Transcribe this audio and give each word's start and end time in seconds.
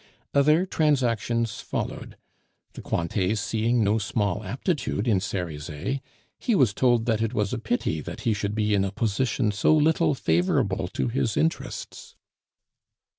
Other 0.33 0.65
transactions 0.65 1.59
followed; 1.59 2.17
the 2.73 2.81
Cointets 2.81 3.39
seeing 3.39 3.83
no 3.83 3.99
small 3.99 4.43
aptitude 4.43 5.07
in 5.07 5.19
Cerizet, 5.19 6.01
he 6.39 6.55
was 6.55 6.73
told 6.73 7.05
that 7.05 7.21
it 7.21 7.35
was 7.35 7.53
a 7.53 7.59
pity 7.59 8.01
that 8.01 8.21
he 8.21 8.33
should 8.33 8.55
be 8.55 8.73
in 8.73 8.83
a 8.83 8.91
position 8.91 9.51
so 9.51 9.75
little 9.77 10.15
favorable 10.15 10.87
to 10.87 11.07
his 11.07 11.37
interests. 11.37 12.15